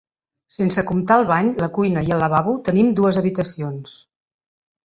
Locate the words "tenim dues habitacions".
2.71-3.97